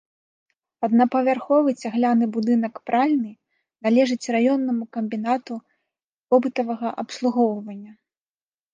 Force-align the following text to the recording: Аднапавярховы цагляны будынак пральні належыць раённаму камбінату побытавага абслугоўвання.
Аднапавярховы 0.85 1.69
цагляны 1.81 2.25
будынак 2.39 2.73
пральні 2.91 3.31
належыць 3.89 4.31
раённаму 4.39 4.85
камбінату 4.99 5.53
побытавага 6.33 6.87
абслугоўвання. 7.05 7.91